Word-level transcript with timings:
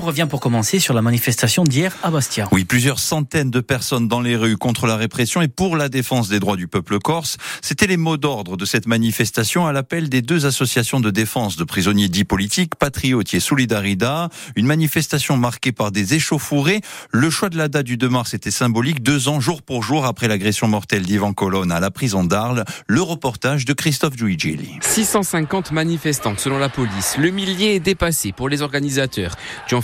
on 0.00 0.06
revient 0.06 0.26
pour 0.28 0.40
commencer 0.40 0.78
sur 0.78 0.94
la 0.94 1.02
manifestation 1.02 1.62
d'hier 1.62 1.94
à 2.02 2.10
Bastia. 2.10 2.48
Oui, 2.52 2.64
plusieurs 2.64 2.98
centaines 2.98 3.50
de 3.50 3.60
personnes 3.60 4.08
dans 4.08 4.22
les 4.22 4.34
rues 4.34 4.56
contre 4.56 4.86
la 4.86 4.96
répression 4.96 5.42
et 5.42 5.48
pour 5.48 5.76
la 5.76 5.90
défense 5.90 6.30
des 6.30 6.40
droits 6.40 6.56
du 6.56 6.68
peuple 6.68 6.98
corse. 6.98 7.36
C'était 7.60 7.86
les 7.86 7.98
mots 7.98 8.16
d'ordre 8.16 8.56
de 8.56 8.64
cette 8.64 8.86
manifestation 8.86 9.66
à 9.66 9.72
l'appel 9.72 10.08
des 10.08 10.22
deux 10.22 10.46
associations 10.46 11.00
de 11.00 11.10
défense 11.10 11.56
de 11.56 11.64
prisonniers 11.64 12.08
dits 12.08 12.24
politiques, 12.24 12.76
Patriotes 12.76 13.34
et 13.34 13.40
Solidarida. 13.40 14.30
Une 14.56 14.64
manifestation 14.64 15.36
marquée 15.36 15.72
par 15.72 15.92
des 15.92 16.14
échauffourées. 16.14 16.80
Le 17.10 17.28
choix 17.28 17.50
de 17.50 17.58
la 17.58 17.68
date 17.68 17.84
du 17.84 17.98
2 17.98 18.08
mars 18.08 18.32
était 18.32 18.50
symbolique, 18.50 19.02
deux 19.02 19.28
ans 19.28 19.38
jour 19.38 19.60
pour 19.60 19.82
jour 19.82 20.06
après 20.06 20.28
l'agression 20.28 20.66
mortelle 20.66 21.02
d'Ivan 21.02 21.34
Colonne 21.34 21.72
à 21.72 21.80
la 21.80 21.90
prison 21.90 22.24
d'Arles. 22.24 22.64
Le 22.86 23.02
reportage 23.02 23.66
de 23.66 23.74
Christophe 23.74 24.16
Giuigeli. 24.16 24.78
650 24.80 25.72
manifestants 25.72 26.38
selon 26.38 26.58
la 26.58 26.70
police. 26.70 27.16
Le 27.18 27.30
millier 27.30 27.74
est 27.74 27.80
dépassé 27.80 28.32
pour 28.32 28.48
les 28.48 28.62
organisateurs. 28.62 29.36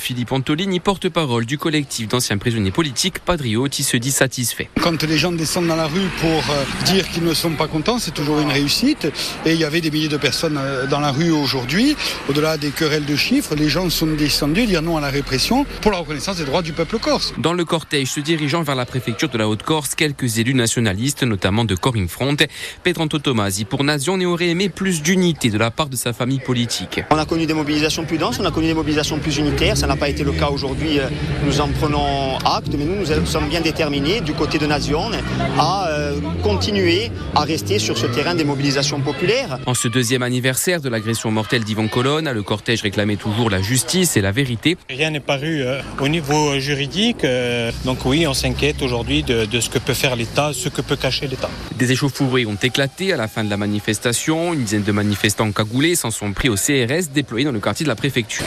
Jean-Philippe 0.07 0.31
Antolini, 0.31 0.79
porte-parole 0.79 1.47
du 1.47 1.59
collectif 1.59 2.07
d'anciens 2.07 2.39
prisonniers 2.39 2.71
politiques 2.71 3.19
Patriotes, 3.19 3.75
se 3.75 3.97
dit 3.97 4.13
satisfait. 4.13 4.71
Quand 4.81 5.03
les 5.03 5.19
gens 5.19 5.33
descendent 5.33 5.67
dans 5.67 5.75
la 5.75 5.89
rue 5.89 6.09
pour 6.21 6.31
euh, 6.31 6.65
dire 6.85 7.09
qu'ils 7.09 7.25
ne 7.25 7.35
sont 7.35 7.51
pas 7.51 7.67
contents, 7.67 7.99
c'est 7.99 8.15
toujours 8.15 8.39
une 8.39 8.53
réussite. 8.53 9.09
Et 9.45 9.55
il 9.55 9.59
y 9.59 9.65
avait 9.65 9.81
des 9.81 9.91
milliers 9.91 10.09
de 10.09 10.17
personnes 10.17 10.61
euh, 10.63 10.87
dans 10.87 11.01
la 11.01 11.11
rue 11.11 11.33
aujourd'hui. 11.33 11.97
Au-delà 12.29 12.57
des 12.57 12.71
querelles 12.71 13.05
de 13.05 13.17
chiffres, 13.17 13.57
les 13.57 13.69
gens 13.69 13.91
sont 13.91 14.07
descendus 14.07 14.67
dire 14.67 14.81
non 14.81 14.97
à 14.97 15.01
la 15.01 15.09
répression 15.09 15.67
pour 15.81 15.91
la 15.91 15.99
reconnaissance 15.99 16.37
des 16.37 16.45
droits 16.45 16.63
du 16.63 16.73
peuple 16.73 17.01
corse. 17.01 17.35
Dans 17.39 17.53
le 17.53 17.65
cortège 17.65 18.13
se 18.13 18.21
dirigeant 18.21 18.63
vers 18.63 18.77
la 18.77 18.87
préfecture 18.87 19.29
de 19.29 19.39
la 19.39 19.49
Haute-Corse, 19.49 19.97
quelques 19.97 20.39
élus 20.39 20.55
nationalistes, 20.55 21.25
notamment 21.25 21.65
de 21.65 21.75
Corinne 21.75 22.09
Front, 22.09 22.37
Pedranto 22.85 23.19
Tomasi 23.19 23.65
pour 23.65 23.83
Nation 23.83 24.21
et 24.21 24.27
aurait 24.27 24.51
aimé 24.51 24.69
plus 24.69 25.03
d'unité 25.03 25.51
de 25.51 25.59
la 25.59 25.73
part 25.73 25.89
de 25.89 25.97
sa 25.97 26.13
famille 26.13 26.39
politique. 26.39 27.01
On 27.11 27.19
a 27.19 27.25
connu 27.25 27.47
des 27.47 27.55
mobilisations 27.55 28.05
plus 28.05 28.19
denses, 28.19 28.39
on 28.39 28.45
a 28.45 28.53
connu 28.53 28.69
des 28.69 28.75
mobilisations 28.75 29.19
plus 29.19 29.39
unitaires. 29.39 29.77
Ça 29.77 29.89
n'a 29.89 29.96
pas 29.97 30.09
été 30.09 30.25
le 30.25 30.33
cas 30.33 30.49
aujourd'hui. 30.49 30.99
Euh, 30.99 31.09
nous 31.45 31.61
en 31.61 31.69
prenons 31.69 32.39
acte, 32.45 32.75
mais 32.79 32.85
nous, 32.85 33.07
nous 33.07 33.27
sommes 33.27 33.49
bien 33.49 33.61
déterminés 33.61 34.21
du 34.21 34.33
côté 34.33 34.59
de 34.59 34.67
Nation 34.67 35.11
à 35.59 35.89
euh, 35.89 36.17
continuer 36.43 37.11
à 37.35 37.43
rester 37.43 37.79
sur 37.79 37.97
ce 37.97 38.07
terrain 38.07 38.35
des 38.35 38.45
mobilisations 38.45 39.01
populaires. 39.01 39.59
En 39.67 39.75
ce 39.75 39.89
deuxième 39.89 40.23
anniversaire 40.23 40.81
de 40.81 40.89
l'agression 40.89 41.31
mortelle 41.31 41.65
d'Yvon 41.65 41.89
Colonne, 41.89 42.31
le 42.31 42.43
cortège 42.43 42.83
réclamait 42.83 43.17
toujours 43.17 43.51
la 43.51 43.63
justice 43.63 44.17
et 44.17 44.21
la 44.21 44.33
vérité. 44.33 44.77
Rien 44.89 45.11
n'est 45.11 45.21
paru 45.21 45.63
euh, 45.63 45.81
au 46.01 46.09
niveau 46.09 46.59
juridique. 46.59 47.27
donc 47.85 47.99
oui, 48.05 48.27
on 48.27 48.35
s'inquiète 48.35 48.83
aujourd'hui 48.83 49.23
de, 49.23 49.45
de 49.45 49.61
ce 49.61 49.71
que 49.71 49.79
peut 49.79 49.95
faire 49.95 50.17
l'État, 50.17 50.53
ce 50.53 50.69
que 50.69 50.81
peut 50.81 50.97
cacher 50.97 51.27
l'État. 51.27 51.51
Des 51.77 51.93
échauffourées 51.93 52.47
ont 52.47 52.59
éclaté 52.63 53.13
à 53.13 53.17
la 53.17 53.29
fin 53.29 53.45
de 53.45 53.51
la 53.51 53.57
manifestation. 53.57 54.55
Une 54.55 54.63
dizaine 54.63 54.83
de 54.83 54.93
manifestants 54.93 55.51
cagoulés 55.53 55.95
s'en 55.95 56.11
sont 56.11 56.33
pris 56.33 56.49
au 56.49 56.55
CRS 56.55 57.09
déployé 57.13 57.45
dans 57.45 57.53
le 57.53 57.61
quartier 57.61 57.85
de 57.85 57.89
la 57.89 57.97
préfecture. 57.97 58.47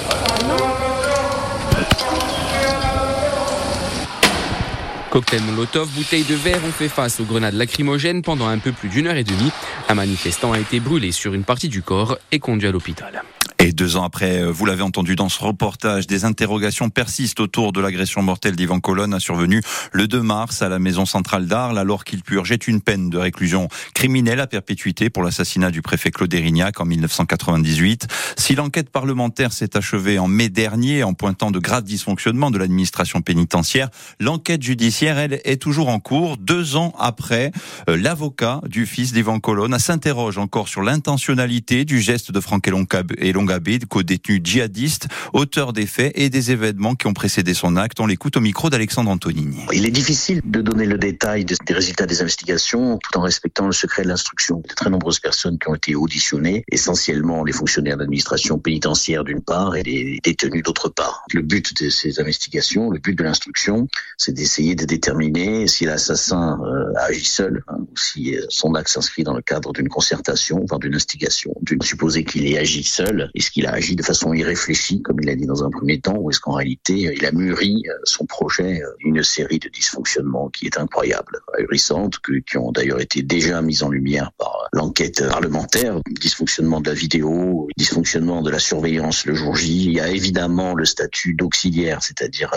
Cocktail 5.19 5.41
Molotov, 5.41 5.89
bouteilles 5.95 6.23
de 6.23 6.33
verre 6.33 6.63
ont 6.63 6.71
fait 6.71 6.87
face 6.87 7.19
aux 7.19 7.25
grenades 7.25 7.53
lacrymogènes 7.53 8.21
pendant 8.21 8.47
un 8.47 8.57
peu 8.57 8.71
plus 8.71 8.87
d'une 8.87 9.07
heure 9.07 9.17
et 9.17 9.25
demie. 9.25 9.51
Un 9.89 9.95
manifestant 9.95 10.53
a 10.53 10.59
été 10.59 10.79
brûlé 10.79 11.11
sur 11.11 11.33
une 11.33 11.43
partie 11.43 11.67
du 11.67 11.81
corps 11.81 12.17
et 12.31 12.39
conduit 12.39 12.69
à 12.69 12.71
l'hôpital. 12.71 13.21
Et 13.61 13.73
deux 13.73 13.97
ans 13.97 14.05
après, 14.05 14.41
euh, 14.41 14.51
vous 14.51 14.65
l'avez 14.65 14.83
entendu 14.83 15.17
dans 15.17 15.27
ce 15.27 15.43
reportage, 15.43 16.07
des 16.07 16.23
interrogations 16.23 16.89
persistent 16.89 17.41
autour 17.41 17.73
de 17.73 17.81
l'agression 17.81 18.21
mortelle 18.21 18.55
d'Ivan 18.55 18.79
Colonne 18.79 19.13
a 19.13 19.19
survenu 19.19 19.61
le 19.91 20.07
2 20.07 20.21
mars 20.21 20.61
à 20.61 20.69
la 20.69 20.79
maison 20.79 21.05
centrale 21.05 21.45
d'Arles 21.45 21.77
alors 21.77 22.05
qu'il 22.05 22.23
purgeait 22.23 22.55
une 22.55 22.79
peine 22.79 23.09
de 23.09 23.17
réclusion 23.17 23.67
criminelle 23.93 24.39
à 24.39 24.47
perpétuité 24.47 25.09
pour 25.09 25.23
l'assassinat 25.23 25.71
du 25.71 25.81
préfet 25.81 26.09
Claude 26.09 26.33
Erignac 26.33 26.79
en 26.79 26.85
1998. 26.85 28.07
Si 28.37 28.55
l'enquête 28.55 28.89
parlementaire 28.89 29.51
s'est 29.51 29.75
achevée 29.75 30.19
en 30.19 30.29
mai 30.29 30.47
dernier 30.47 31.03
en 31.03 31.13
pointant 31.13 31.51
de 31.51 31.59
graves 31.59 31.83
dysfonctionnements 31.83 32.51
de 32.51 32.59
l'administration 32.59 33.21
pénitentiaire, 33.21 33.89
l'enquête 34.21 34.63
judiciaire, 34.63 35.17
elle, 35.17 35.41
est 35.43 35.61
toujours 35.61 35.89
en 35.89 35.99
cours. 35.99 36.37
Deux 36.37 36.77
ans 36.77 36.93
après, 36.97 37.51
euh, 37.89 37.97
l'avocat 37.97 38.61
du 38.69 38.85
fils 38.85 39.11
d'Ivan 39.11 39.41
Colonne 39.41 39.77
s'interroge 39.79 40.37
encore 40.37 40.69
sur 40.69 40.81
l'intentionnalité 40.81 41.83
du 41.83 41.99
geste 41.99 42.31
de 42.31 42.39
Franck 42.39 42.65
Elongabé 42.69 43.48
Gabé, 43.49 43.79
co-détenu 43.79 44.41
djihadiste, 44.43 45.07
auteur 45.33 45.73
des 45.73 45.87
faits 45.87 46.11
et 46.13 46.29
des 46.29 46.51
événements 46.51 46.93
qui 46.93 47.07
ont 47.07 47.13
précédé 47.13 47.55
son 47.55 47.77
acte. 47.77 47.99
On 47.99 48.05
l'écoute 48.05 48.37
au 48.37 48.41
micro 48.41 48.69
d'Alexandre 48.69 49.09
Antonini. 49.09 49.61
Il 49.73 49.87
est 49.87 49.91
difficile 49.91 50.41
de 50.45 50.61
donner 50.61 50.85
le 50.85 50.99
détail 50.99 51.45
des 51.45 51.73
résultats 51.73 52.05
des 52.05 52.21
investigations 52.21 52.99
tout 52.99 53.17
en 53.17 53.21
respectant 53.21 53.65
le 53.65 53.71
secret 53.71 54.03
de 54.03 54.07
l'instruction. 54.07 54.61
De 54.69 54.75
très 54.75 54.91
nombreuses 54.91 55.19
personnes 55.19 55.57
qui 55.57 55.67
ont 55.67 55.73
été 55.73 55.95
auditionnées, 55.95 56.63
essentiellement 56.71 57.43
les 57.43 57.51
fonctionnaires 57.51 57.97
d'administration 57.97 58.59
pénitentiaire 58.59 59.23
d'une 59.23 59.41
part 59.41 59.75
et 59.75 59.81
les 59.81 60.19
détenus 60.23 60.61
d'autre 60.61 60.89
part. 60.89 61.23
Le 61.33 61.41
but 61.41 61.81
de 61.81 61.89
ces 61.89 62.19
investigations, 62.19 62.91
le 62.91 62.99
but 62.99 63.17
de 63.17 63.23
l'instruction, 63.23 63.87
c'est 64.17 64.33
d'essayer 64.33 64.75
de 64.75 64.85
déterminer 64.85 65.67
si 65.67 65.85
l'assassin 65.85 66.59
euh, 66.63 66.99
a 66.99 67.05
agi 67.05 67.25
seul 67.25 67.63
hein, 67.67 67.77
ou 67.79 67.97
si 67.97 68.35
euh, 68.35 68.45
son 68.49 68.75
acte 68.75 68.89
s'inscrit 68.89 69.23
dans 69.23 69.33
le 69.33 69.41
cadre 69.41 69.73
d'une 69.73 69.89
concertation, 69.89 70.63
voire 70.67 70.79
d'une 70.79 70.93
instigation, 70.93 71.51
d'une 71.63 71.81
supposer 71.81 72.23
qu'il 72.23 72.45
ait 72.45 72.59
agi 72.59 72.83
seul 72.83 73.31
est-ce 73.39 73.51
qu'il 73.51 73.65
a 73.67 73.71
agi 73.71 73.95
de 73.95 74.03
façon 74.03 74.33
irréfléchie, 74.33 75.01
comme 75.01 75.17
il 75.21 75.29
a 75.29 75.35
dit 75.35 75.45
dans 75.45 75.63
un 75.63 75.69
premier 75.69 76.01
temps, 76.01 76.17
ou 76.17 76.29
est-ce 76.29 76.41
qu'en 76.41 76.55
réalité, 76.55 77.07
euh, 77.07 77.13
il 77.15 77.25
a 77.25 77.31
mûri 77.31 77.83
euh, 77.87 77.93
son 78.03 78.25
projet 78.25 78.81
euh, 78.83 78.89
une 78.99 79.23
série 79.23 79.59
de 79.59 79.69
dysfonctionnements 79.69 80.49
qui 80.49 80.65
est 80.65 80.77
incroyable, 80.77 81.39
ahurissante, 81.57 82.15
qui 82.19 82.57
ont 82.57 82.73
d'ailleurs 82.73 82.99
été 82.99 83.21
déjà 83.21 83.61
mis 83.61 83.81
en 83.81 83.89
lumière 83.89 84.33
par 84.37 84.67
l'enquête 84.73 85.25
parlementaire, 85.25 86.01
dysfonctionnement 86.19 86.81
de 86.81 86.89
la 86.89 86.93
vidéo, 86.93 87.69
dysfonctionnement 87.77 88.41
de 88.41 88.51
la 88.51 88.59
surveillance 88.59 89.25
le 89.25 89.35
jour 89.35 89.55
J. 89.55 89.85
Il 89.85 89.93
y 89.93 90.01
a 90.01 90.09
évidemment 90.09 90.73
le 90.73 90.83
statut 90.83 91.33
d'auxiliaire, 91.33 92.03
c'est-à-dire 92.03 92.51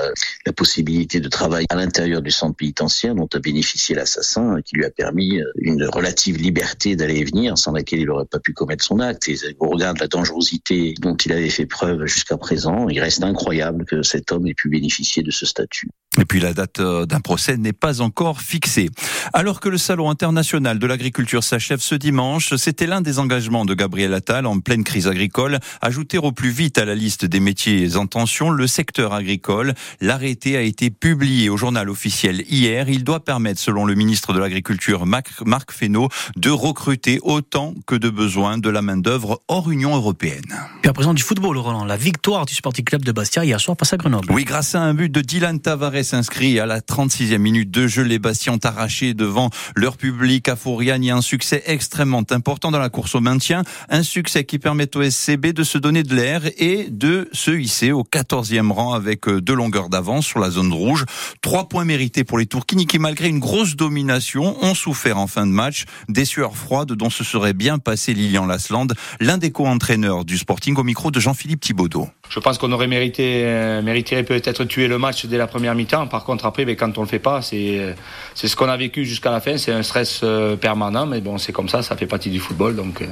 la 0.44 0.52
possibilité 0.52 1.20
de 1.20 1.28
travail 1.28 1.64
à 1.70 1.76
l'intérieur 1.76 2.22
du 2.22 2.32
centre 2.32 2.56
pénitentiaire 2.56 3.14
dont 3.14 3.28
a 3.32 3.38
bénéficié 3.38 3.94
l'assassin, 3.94 4.56
qui 4.64 4.74
lui 4.74 4.84
a 4.84 4.90
permis 4.90 5.40
une 5.56 5.84
relative 5.84 6.38
liberté 6.38 6.96
d'aller 6.96 7.18
et 7.18 7.24
venir, 7.24 7.56
sans 7.56 7.72
laquelle 7.72 8.00
il 8.00 8.06
n'aurait 8.06 8.24
pas 8.24 8.40
pu 8.40 8.52
commettre 8.52 8.84
son 8.84 8.98
acte. 8.98 9.28
Et 9.28 9.36
au 9.60 9.68
regard 9.68 9.94
de 9.94 10.00
la 10.00 10.08
dangerosité 10.08 10.71
dont 11.00 11.16
il 11.16 11.32
avait 11.32 11.50
fait 11.50 11.66
preuve 11.66 12.06
jusqu'à 12.06 12.36
présent. 12.36 12.88
Il 12.88 13.00
reste 13.00 13.22
incroyable 13.22 13.84
que 13.84 14.02
cet 14.02 14.32
homme 14.32 14.46
ait 14.46 14.54
pu 14.54 14.68
bénéficier 14.68 15.22
de 15.22 15.30
ce 15.30 15.46
statut. 15.46 15.88
Et 16.20 16.26
puis 16.26 16.40
la 16.40 16.52
date 16.52 16.78
euh, 16.80 17.06
d'un 17.06 17.20
procès 17.20 17.56
n'est 17.56 17.72
pas 17.72 18.02
encore 18.02 18.42
fixée. 18.42 18.90
Alors 19.32 19.60
que 19.60 19.70
le 19.70 19.78
Salon 19.78 20.10
international 20.10 20.78
de 20.78 20.86
l'agriculture 20.86 21.42
s'achève 21.42 21.80
ce 21.80 21.94
dimanche, 21.94 22.54
c'était 22.56 22.86
l'un 22.86 23.00
des 23.00 23.18
engagements 23.18 23.64
de 23.64 23.72
Gabriel 23.72 24.12
Attal 24.12 24.44
en 24.44 24.60
pleine 24.60 24.84
crise 24.84 25.08
agricole, 25.08 25.58
ajouter 25.80 26.18
au 26.18 26.30
plus 26.30 26.50
vite 26.50 26.76
à 26.76 26.84
la 26.84 26.94
liste 26.94 27.24
des 27.24 27.40
métiers 27.40 27.96
en 27.96 28.06
tension 28.06 28.50
le 28.50 28.66
secteur 28.66 29.14
agricole. 29.14 29.72
L'arrêté 30.02 30.58
a 30.58 30.60
été 30.60 30.90
publié 30.90 31.48
au 31.48 31.56
journal 31.56 31.88
officiel 31.88 32.44
hier. 32.50 32.90
Il 32.90 33.04
doit 33.04 33.24
permettre, 33.24 33.60
selon 33.60 33.86
le 33.86 33.94
ministre 33.94 34.34
de 34.34 34.38
l'Agriculture 34.38 35.06
Marc 35.06 35.72
Fesneau, 35.72 36.08
de 36.36 36.50
recruter 36.50 37.20
autant 37.22 37.74
que 37.86 37.94
de 37.94 38.10
besoin 38.10 38.58
de 38.58 38.68
la 38.68 38.82
main-d'œuvre 38.82 39.40
hors 39.48 39.70
Union 39.70 39.96
européenne. 39.96 40.61
Puis 40.80 40.90
à 40.90 40.92
présent 40.92 41.14
du 41.14 41.22
football, 41.22 41.56
Roland, 41.58 41.84
la 41.84 41.96
victoire 41.96 42.46
du 42.46 42.54
Sporting 42.54 42.84
Club 42.84 43.04
de 43.04 43.12
Bastia 43.12 43.44
hier 43.44 43.60
soir 43.60 43.76
face 43.78 43.92
à 43.92 43.96
Grenoble. 43.96 44.26
Oui, 44.32 44.44
grâce 44.44 44.74
à 44.74 44.80
un 44.80 44.94
but 44.94 45.10
de 45.10 45.20
Dylan 45.20 45.60
Tavares 45.60 46.04
s'inscrit 46.04 46.58
à 46.58 46.66
la 46.66 46.80
36e 46.80 47.38
minute 47.38 47.70
de 47.70 47.86
jeu. 47.86 48.02
Les 48.02 48.18
Bastiens 48.18 48.54
ont 48.54 48.64
arraché 48.64 49.14
devant 49.14 49.50
leur 49.76 49.96
public 49.96 50.48
à 50.48 50.56
Fouriane. 50.56 51.02
Il 51.02 51.06
y 51.06 51.10
a 51.10 51.16
un 51.16 51.22
succès 51.22 51.62
extrêmement 51.66 52.24
important 52.30 52.70
dans 52.70 52.78
la 52.78 52.88
course 52.88 53.14
au 53.14 53.20
maintien. 53.20 53.62
Un 53.88 54.02
succès 54.02 54.44
qui 54.44 54.58
permet 54.58 54.96
au 54.96 55.02
SCB 55.02 55.52
de 55.52 55.64
se 55.64 55.78
donner 55.78 56.02
de 56.02 56.14
l'air 56.14 56.42
et 56.58 56.88
de 56.90 57.28
se 57.32 57.50
hisser 57.50 57.92
au 57.92 58.02
14e 58.02 58.70
rang 58.70 58.92
avec 58.92 59.28
euh, 59.28 59.40
deux 59.40 59.54
longueurs 59.54 59.88
d'avance 59.88 60.26
sur 60.26 60.38
la 60.38 60.50
zone 60.50 60.72
rouge. 60.72 61.04
Trois 61.40 61.68
points 61.68 61.84
mérités 61.84 62.24
pour 62.24 62.38
les 62.38 62.46
Tourquini 62.46 62.86
qui, 62.86 62.98
malgré 62.98 63.28
une 63.28 63.40
grosse 63.40 63.76
domination, 63.76 64.56
ont 64.64 64.74
souffert 64.74 65.18
en 65.18 65.26
fin 65.26 65.46
de 65.46 65.52
match. 65.52 65.84
Des 66.08 66.24
sueurs 66.24 66.56
froides 66.56 66.92
dont 66.92 67.10
se 67.10 67.24
serait 67.24 67.54
bien 67.54 67.78
passé 67.78 68.14
Lilian 68.14 68.46
Lasland, 68.46 68.88
l'un 69.20 69.38
des 69.38 69.50
co-entraîneurs 69.50 70.24
du 70.24 70.38
Sporting 70.38 70.51
au 70.76 70.84
micro 70.84 71.10
de 71.10 71.20
Jean-Philippe 71.20 71.60
Thibaudot. 71.60 72.08
Je 72.28 72.40
pense 72.40 72.56
qu'on 72.56 72.72
aurait 72.72 72.86
mérité, 72.86 73.42
euh, 73.44 74.22
peut-être 74.22 74.64
tuer 74.64 74.88
le 74.88 74.98
match 74.98 75.26
dès 75.26 75.36
la 75.36 75.46
première 75.46 75.74
mi-temps. 75.74 76.06
Par 76.06 76.24
contre, 76.24 76.46
après, 76.46 76.64
mais 76.64 76.76
quand 76.76 76.96
on 76.98 77.02
le 77.02 77.06
fait 77.06 77.18
pas, 77.18 77.42
c'est, 77.42 77.78
euh, 77.78 77.92
c'est 78.34 78.48
ce 78.48 78.56
qu'on 78.56 78.68
a 78.68 78.76
vécu 78.76 79.04
jusqu'à 79.04 79.30
la 79.30 79.40
fin. 79.40 79.56
C'est 79.56 79.72
un 79.72 79.82
stress 79.82 80.20
euh, 80.22 80.56
permanent, 80.56 81.06
mais 81.06 81.20
bon, 81.20 81.38
c'est 81.38 81.52
comme 81.52 81.68
ça, 81.68 81.82
ça 81.82 81.96
fait 81.96 82.06
partie 82.06 82.30
du 82.30 82.38
football. 82.38 82.76
Donc, 82.76 83.04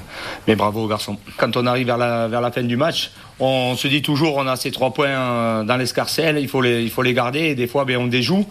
mais 0.47 0.57
bravo 0.57 0.85
aux 0.85 0.89
garçons. 0.89 1.19
Quand 1.37 1.57
on 1.57 1.67
arrive 1.67 1.87
vers 1.87 1.99
la, 1.99 2.51
fin 2.53 2.63
du 2.63 2.77
match, 2.77 3.11
on 3.39 3.75
se 3.77 3.89
dit 3.89 4.03
toujours, 4.03 4.37
on 4.37 4.47
a 4.47 4.57
ces 4.57 4.71
trois 4.71 4.93
points 4.93 5.65
dans 5.65 5.77
l'escarcelle, 5.77 6.39
il 6.39 6.49
faut 6.49 6.63
les, 6.63 7.15
garder. 7.15 7.55
Des 7.55 7.67
fois, 7.67 7.85
ben, 7.85 7.97
on 7.97 8.07
déjoue 8.07 8.47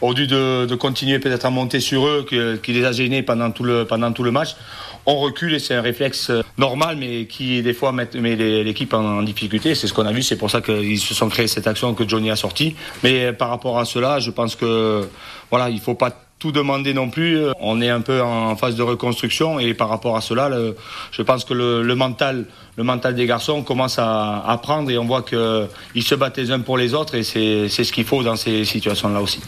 au 0.00 0.12
lieu 0.12 0.26
de, 0.26 0.74
continuer 0.74 1.18
peut-être 1.18 1.44
à 1.44 1.50
monter 1.50 1.80
sur 1.80 2.06
eux, 2.06 2.26
qui, 2.62 2.72
les 2.72 2.84
a 2.84 2.92
gênés 2.92 3.22
pendant 3.22 3.50
tout 3.50 3.64
le 3.64 4.30
match 4.30 4.56
on 5.06 5.18
recule 5.18 5.54
et 5.54 5.58
c'est 5.58 5.74
un 5.74 5.82
réflexe 5.82 6.30
normal, 6.58 6.96
mais 6.98 7.26
qui 7.26 7.62
des 7.62 7.74
fois 7.74 7.92
met, 7.92 8.08
l'équipe 8.14 8.92
en, 8.94 9.22
difficulté. 9.22 9.74
C'est 9.74 9.86
ce 9.86 9.94
qu'on 9.94 10.06
a 10.06 10.12
vu, 10.12 10.22
c'est 10.22 10.36
pour 10.36 10.50
ça 10.50 10.60
qu'ils 10.60 11.00
se 11.00 11.14
sont 11.14 11.28
créés 11.28 11.46
cette 11.46 11.66
action 11.66 11.94
que 11.94 12.08
Johnny 12.08 12.30
a 12.30 12.36
sortie. 12.36 12.76
Mais 13.02 13.32
par 13.32 13.50
rapport 13.50 13.78
à 13.78 13.84
cela, 13.84 14.18
je 14.20 14.30
pense 14.30 14.56
que 14.56 15.08
voilà, 15.50 15.70
il 15.70 15.80
faut 15.80 15.94
pas 15.94 16.10
tout 16.44 16.52
demander 16.52 16.92
non 16.92 17.08
plus. 17.08 17.38
On 17.58 17.80
est 17.80 17.88
un 17.88 18.02
peu 18.02 18.20
en 18.20 18.54
phase 18.54 18.76
de 18.76 18.82
reconstruction 18.82 19.58
et 19.58 19.72
par 19.72 19.88
rapport 19.88 20.14
à 20.14 20.20
cela, 20.20 20.50
je 21.10 21.22
pense 21.22 21.46
que 21.46 21.54
le, 21.54 21.94
mental, 21.94 22.44
le 22.76 22.84
mental 22.84 23.14
des 23.14 23.24
garçons 23.24 23.62
commence 23.62 23.98
à, 23.98 24.44
à 24.46 24.58
prendre 24.58 24.90
et 24.90 24.98
on 24.98 25.06
voit 25.06 25.22
qu'ils 25.22 26.02
se 26.02 26.14
battent 26.14 26.36
les 26.36 26.50
uns 26.50 26.60
pour 26.60 26.76
les 26.76 26.92
autres 26.92 27.14
et 27.14 27.22
c'est 27.22 27.68
ce 27.68 27.92
qu'il 27.94 28.04
faut 28.04 28.22
dans 28.22 28.36
ces 28.36 28.66
situations-là 28.66 29.22
aussi. 29.22 29.40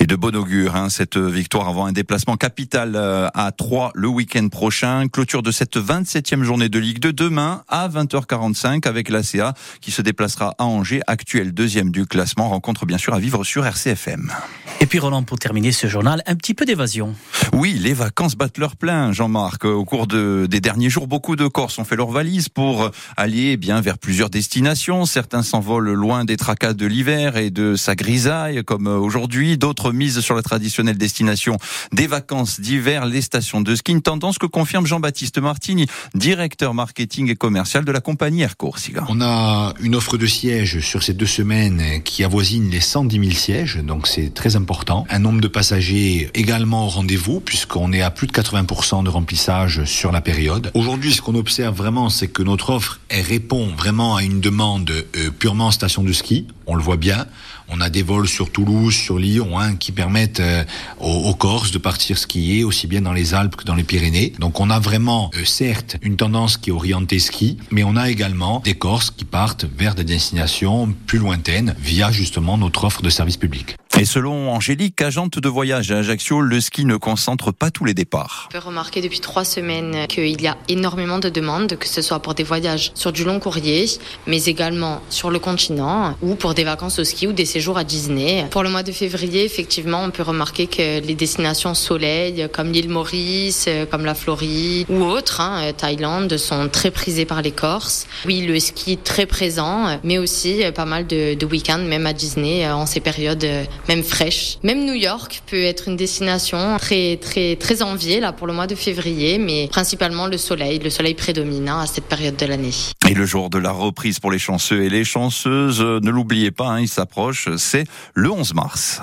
Et 0.00 0.06
de 0.06 0.16
bon 0.16 0.34
augure, 0.34 0.74
hein, 0.74 0.88
cette 0.88 1.16
victoire 1.16 1.68
avant 1.68 1.86
un 1.86 1.92
déplacement 1.92 2.36
capital 2.36 2.94
euh, 2.96 3.28
à 3.34 3.52
3 3.52 3.92
le 3.94 4.08
week-end 4.08 4.48
prochain. 4.48 5.06
Clôture 5.06 5.42
de 5.42 5.52
cette 5.52 5.76
27e 5.76 6.42
journée 6.42 6.68
de 6.68 6.80
Ligue 6.80 6.98
2 6.98 7.12
demain 7.12 7.62
à 7.68 7.88
20h45 7.88 8.88
avec 8.88 9.08
l'ACA 9.08 9.54
qui 9.80 9.92
se 9.92 10.02
déplacera 10.02 10.54
à 10.58 10.64
Angers, 10.64 11.00
actuel 11.06 11.52
deuxième 11.52 11.90
du 11.90 12.06
classement. 12.06 12.48
Rencontre 12.48 12.86
bien 12.86 12.98
sûr 12.98 13.14
à 13.14 13.20
vivre 13.20 13.44
sur 13.44 13.64
RCFM. 13.64 14.32
Et 14.80 14.86
puis 14.86 14.98
Roland, 14.98 15.22
pour 15.22 15.38
terminer 15.38 15.72
ce 15.72 15.86
journal, 15.86 16.22
un 16.26 16.34
petit 16.40 16.54
peu 16.54 16.64
d'évasion. 16.64 17.14
Oui, 17.52 17.78
les 17.78 17.92
vacances 17.92 18.34
battent 18.34 18.56
leur 18.56 18.76
plein, 18.76 19.12
Jean-Marc. 19.12 19.66
Au 19.66 19.84
cours 19.84 20.06
de, 20.06 20.46
des 20.48 20.60
derniers 20.60 20.88
jours, 20.88 21.06
beaucoup 21.06 21.36
de 21.36 21.46
Corses 21.46 21.78
ont 21.78 21.84
fait 21.84 21.96
leurs 21.96 22.10
valises 22.10 22.48
pour 22.48 22.90
aller 23.18 23.58
bien 23.58 23.82
vers 23.82 23.98
plusieurs 23.98 24.30
destinations. 24.30 25.04
Certains 25.04 25.42
s'envolent 25.42 25.92
loin 25.92 26.24
des 26.24 26.38
tracas 26.38 26.72
de 26.72 26.86
l'hiver 26.86 27.36
et 27.36 27.50
de 27.50 27.76
sa 27.76 27.94
grisaille, 27.94 28.64
comme 28.64 28.86
aujourd'hui. 28.86 29.58
D'autres 29.58 29.92
misent 29.92 30.20
sur 30.20 30.34
la 30.34 30.40
traditionnelle 30.40 30.96
destination 30.96 31.58
des 31.92 32.06
vacances 32.06 32.58
d'hiver, 32.58 33.04
les 33.04 33.20
stations 33.20 33.60
de 33.60 33.74
ski. 33.74 33.92
Une 33.92 34.00
tendance 34.00 34.38
que 34.38 34.46
confirme 34.46 34.86
Jean-Baptiste 34.86 35.38
Martini, 35.38 35.86
directeur 36.14 36.72
marketing 36.72 37.28
et 37.28 37.36
commercial 37.36 37.84
de 37.84 37.92
la 37.92 38.00
compagnie 38.00 38.42
Air 38.42 38.56
Corsica. 38.56 39.04
On 39.08 39.20
a 39.20 39.74
une 39.80 39.94
offre 39.94 40.16
de 40.16 40.26
sièges 40.26 40.80
sur 40.80 41.02
ces 41.02 41.12
deux 41.12 41.26
semaines 41.26 42.02
qui 42.02 42.24
avoisine 42.24 42.70
les 42.70 42.80
110 42.80 43.18
000 43.18 43.30
sièges, 43.32 43.76
donc 43.76 44.06
c'est 44.06 44.32
très 44.32 44.56
important 44.56 45.04
un 45.10 45.18
nombre 45.18 45.40
de 45.40 45.48
passagers 45.48 46.19
également 46.34 46.86
au 46.86 46.88
rendez-vous, 46.88 47.40
puisqu'on 47.40 47.92
est 47.92 48.02
à 48.02 48.10
plus 48.10 48.26
de 48.26 48.32
80% 48.32 49.04
de 49.04 49.08
remplissage 49.08 49.84
sur 49.84 50.12
la 50.12 50.20
période. 50.20 50.70
Aujourd'hui, 50.74 51.12
ce 51.12 51.22
qu'on 51.22 51.34
observe 51.34 51.76
vraiment, 51.76 52.08
c'est 52.10 52.28
que 52.28 52.42
notre 52.42 52.70
offre 52.70 53.00
elle 53.08 53.24
répond 53.24 53.66
vraiment 53.76 54.16
à 54.16 54.22
une 54.22 54.40
demande 54.40 54.90
euh, 54.90 55.30
purement 55.30 55.70
station 55.70 56.02
de 56.02 56.12
ski. 56.12 56.46
On 56.66 56.74
le 56.74 56.82
voit 56.82 56.96
bien. 56.96 57.26
On 57.68 57.80
a 57.80 57.90
des 57.90 58.02
vols 58.02 58.28
sur 58.28 58.50
Toulouse, 58.50 58.94
sur 58.94 59.18
Lyon, 59.18 59.58
hein, 59.58 59.76
qui 59.76 59.92
permettent 59.92 60.40
euh, 60.40 60.64
aux, 60.98 61.34
Corses 61.34 61.70
de 61.70 61.78
partir 61.78 62.18
skier 62.18 62.64
aussi 62.64 62.86
bien 62.86 63.00
dans 63.00 63.12
les 63.12 63.34
Alpes 63.34 63.56
que 63.56 63.64
dans 63.64 63.74
les 63.74 63.84
Pyrénées. 63.84 64.32
Donc 64.38 64.60
on 64.60 64.70
a 64.70 64.78
vraiment, 64.78 65.30
euh, 65.36 65.44
certes, 65.44 65.96
une 66.02 66.16
tendance 66.16 66.56
qui 66.56 66.70
est 66.70 66.72
orientée 66.72 67.18
ski, 67.18 67.58
mais 67.70 67.82
on 67.84 67.96
a 67.96 68.10
également 68.10 68.60
des 68.60 68.74
Corses 68.74 69.10
qui 69.10 69.24
partent 69.24 69.66
vers 69.76 69.94
des 69.94 70.04
destinations 70.04 70.92
plus 71.06 71.18
lointaines 71.18 71.74
via 71.80 72.10
justement 72.12 72.58
notre 72.58 72.84
offre 72.84 73.02
de 73.02 73.10
service 73.10 73.36
public. 73.36 73.76
Et 74.00 74.06
selon 74.06 74.50
Angélique, 74.50 75.02
agente 75.02 75.38
de 75.38 75.48
voyage 75.50 75.92
à 75.92 75.98
Ajaccio, 75.98 76.40
le 76.40 76.58
ski 76.62 76.86
ne 76.86 76.96
concentre 76.96 77.52
pas 77.52 77.70
tous 77.70 77.84
les 77.84 77.92
départs. 77.92 78.48
On 78.48 78.52
peut 78.52 78.66
remarquer 78.66 79.02
depuis 79.02 79.20
trois 79.20 79.44
semaines 79.44 80.06
qu'il 80.08 80.40
y 80.40 80.46
a 80.46 80.56
énormément 80.70 81.18
de 81.18 81.28
demandes, 81.28 81.76
que 81.76 81.86
ce 81.86 82.00
soit 82.00 82.20
pour 82.20 82.32
des 82.32 82.42
voyages 82.42 82.92
sur 82.94 83.12
du 83.12 83.24
long 83.24 83.38
courrier, 83.40 83.84
mais 84.26 84.42
également 84.44 85.02
sur 85.10 85.30
le 85.30 85.38
continent 85.38 86.16
ou 86.22 86.34
pour 86.34 86.54
des 86.54 86.64
vacances 86.64 86.98
au 86.98 87.04
ski 87.04 87.26
ou 87.26 87.34
des 87.34 87.44
séjours 87.44 87.76
à 87.76 87.84
Disney. 87.84 88.46
Pour 88.50 88.62
le 88.62 88.70
mois 88.70 88.82
de 88.82 88.90
février, 88.90 89.44
effectivement, 89.44 90.02
on 90.02 90.10
peut 90.10 90.22
remarquer 90.22 90.66
que 90.66 91.06
les 91.06 91.14
destinations 91.14 91.74
soleil, 91.74 92.48
comme 92.54 92.72
l'île 92.72 92.88
Maurice, 92.88 93.68
comme 93.90 94.06
la 94.06 94.14
Floride 94.14 94.86
ou 94.88 95.02
autres, 95.02 95.42
hein, 95.42 95.74
Thaïlande, 95.76 96.38
sont 96.38 96.70
très 96.70 96.90
prisées 96.90 97.26
par 97.26 97.42
les 97.42 97.52
Corses. 97.52 98.06
Oui, 98.24 98.46
le 98.46 98.58
ski 98.60 98.96
très 98.96 99.26
présent, 99.26 100.00
mais 100.04 100.16
aussi 100.16 100.62
pas 100.74 100.86
mal 100.86 101.06
de 101.06 101.44
week-ends, 101.44 101.84
même 101.84 102.06
à 102.06 102.14
Disney, 102.14 102.66
en 102.66 102.86
ces 102.86 103.00
périodes 103.00 103.46
même 103.90 104.04
fraîche. 104.04 104.58
Même 104.62 104.84
New 104.84 104.94
York 104.94 105.42
peut 105.50 105.62
être 105.62 105.88
une 105.88 105.96
destination 105.96 106.76
très 106.78 107.16
très 107.16 107.56
très 107.56 107.82
enviée 107.82 108.20
là 108.20 108.32
pour 108.32 108.46
le 108.46 108.52
mois 108.52 108.68
de 108.68 108.76
février, 108.76 109.38
mais 109.38 109.66
principalement 109.68 110.28
le 110.28 110.38
soleil, 110.38 110.78
le 110.78 110.90
soleil 110.90 111.14
prédominant 111.14 111.80
à 111.80 111.86
cette 111.86 112.04
période 112.04 112.36
de 112.36 112.46
l'année. 112.46 112.74
Et 113.08 113.14
le 113.14 113.26
jour 113.26 113.50
de 113.50 113.58
la 113.58 113.72
reprise 113.72 114.20
pour 114.20 114.30
les 114.30 114.38
chanceux 114.38 114.84
et 114.84 114.88
les 114.88 115.02
chanceuses, 115.04 115.80
ne 115.80 116.10
l'oubliez 116.10 116.52
pas, 116.52 116.68
hein, 116.68 116.80
il 116.80 116.88
s'approche, 116.88 117.48
c'est 117.56 117.84
le 118.14 118.30
11 118.30 118.54
mars. 118.54 119.00